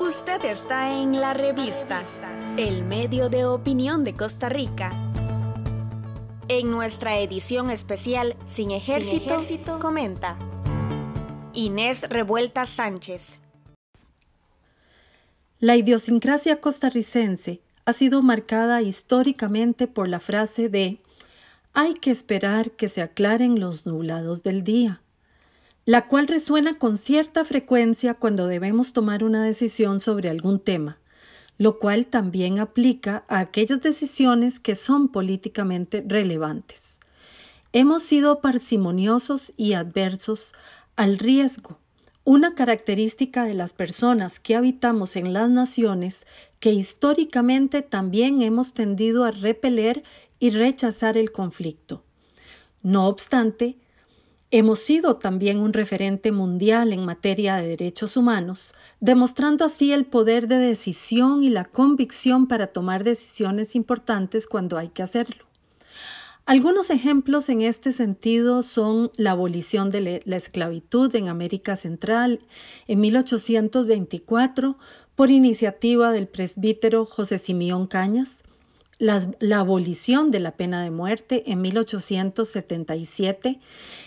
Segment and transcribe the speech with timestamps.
[0.00, 2.02] Usted está en la revista,
[2.56, 4.90] el medio de opinión de Costa Rica.
[6.48, 9.40] En nuestra edición especial Sin Ejército,
[9.80, 10.38] comenta
[11.54, 13.38] Inés Revuelta Sánchez.
[15.60, 21.00] La idiosincrasia costarricense ha sido marcada históricamente por la frase de
[21.72, 25.00] hay que esperar que se aclaren los nublados del día,
[25.86, 30.98] la cual resuena con cierta frecuencia cuando debemos tomar una decisión sobre algún tema,
[31.58, 36.98] lo cual también aplica a aquellas decisiones que son políticamente relevantes.
[37.72, 40.52] Hemos sido parsimoniosos y adversos
[40.96, 41.78] al riesgo,
[42.24, 46.24] una característica de las personas que habitamos en las naciones
[46.60, 50.02] que históricamente también hemos tendido a repeler
[50.38, 52.02] y rechazar el conflicto.
[52.82, 53.76] No obstante,
[54.58, 60.46] hemos sido también un referente mundial en materia de derechos humanos, demostrando así el poder
[60.46, 65.44] de decisión y la convicción para tomar decisiones importantes cuando hay que hacerlo.
[66.46, 72.38] Algunos ejemplos en este sentido son la abolición de la esclavitud en América Central
[72.86, 74.78] en 1824
[75.16, 78.43] por iniciativa del presbítero José Simeón Cañas,
[78.98, 79.26] la,
[79.58, 83.60] abolición de la pena de muerte en 1877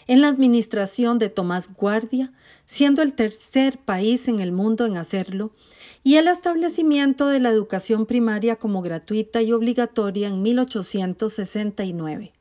[0.07, 2.31] en la administración de Tomás Guardia,
[2.65, 5.51] siendo el tercer país en el mundo en hacerlo,
[6.03, 12.33] y el establecimiento de la educación primaria como gratuita y obligatoria en 1869.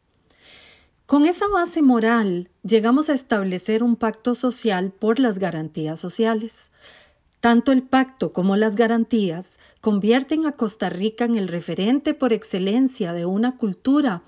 [1.06, 6.70] Con esa base moral llegamos a establecer un pacto social por las garantías sociales.
[7.46, 13.12] Tanto el pacto como las garantías convierten a Costa Rica en el referente por excelencia
[13.12, 14.24] de una cultura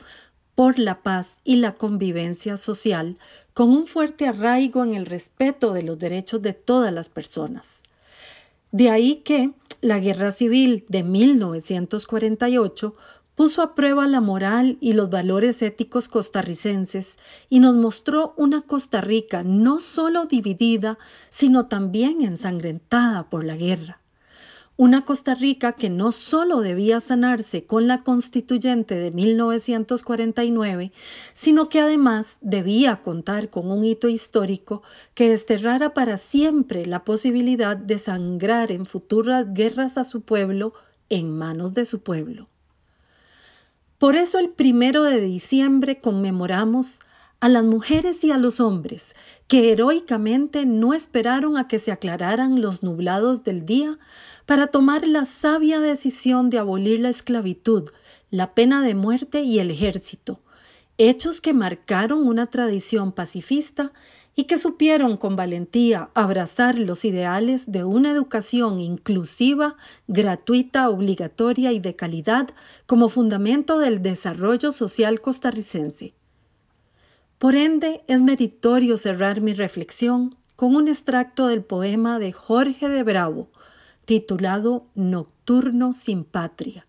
[0.54, 3.18] por la paz y la convivencia social,
[3.54, 7.80] con un fuerte arraigo en el respeto de los derechos de todas las personas.
[8.70, 12.94] De ahí que la Guerra Civil de 1948
[13.38, 17.18] puso a prueba la moral y los valores éticos costarricenses
[17.48, 20.98] y nos mostró una Costa Rica no solo dividida,
[21.30, 24.00] sino también ensangrentada por la guerra.
[24.76, 30.90] Una Costa Rica que no solo debía sanarse con la constituyente de 1949,
[31.32, 34.82] sino que además debía contar con un hito histórico
[35.14, 40.74] que desterrara para siempre la posibilidad de sangrar en futuras guerras a su pueblo
[41.08, 42.48] en manos de su pueblo.
[43.98, 47.00] Por eso el primero de diciembre conmemoramos
[47.40, 49.16] a las mujeres y a los hombres
[49.48, 53.98] que heroicamente no esperaron a que se aclararan los nublados del día
[54.46, 57.90] para tomar la sabia decisión de abolir la esclavitud,
[58.30, 60.40] la pena de muerte y el ejército,
[60.96, 63.92] hechos que marcaron una tradición pacifista
[64.38, 69.74] y que supieron con valentía abrazar los ideales de una educación inclusiva,
[70.06, 72.48] gratuita, obligatoria y de calidad
[72.86, 76.14] como fundamento del desarrollo social costarricense.
[77.38, 83.02] Por ende, es meritorio cerrar mi reflexión con un extracto del poema de Jorge de
[83.02, 83.48] Bravo,
[84.04, 86.86] titulado Nocturno sin Patria,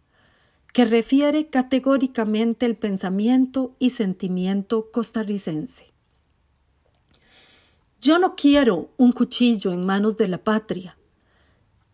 [0.72, 5.89] que refiere categóricamente el pensamiento y sentimiento costarricense.
[8.02, 10.98] Yo no quiero un cuchillo en manos de la patria,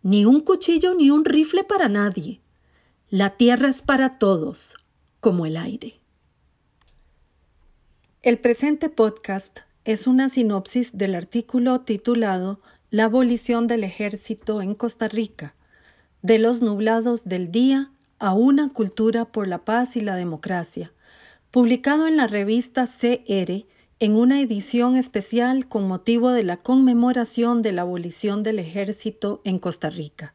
[0.04, 2.42] ni un cuchillo ni un rifle para nadie.
[3.10, 4.76] La tierra es para todos,
[5.20, 6.00] como el aire.
[8.22, 12.60] El presente podcast es una sinopsis del artículo titulado
[12.92, 15.56] la abolición del ejército en Costa Rica,
[16.22, 17.90] de los nublados del día
[18.20, 20.92] a una cultura por la paz y la democracia,
[21.50, 23.66] publicado en la revista CR
[24.00, 29.60] en una edición especial con motivo de la conmemoración de la abolición del ejército en
[29.60, 30.34] Costa Rica.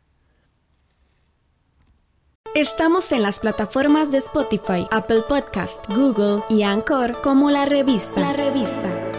[2.54, 8.20] Estamos en las plataformas de Spotify, Apple Podcast, Google y Anchor como la revista.
[8.20, 9.09] La revista.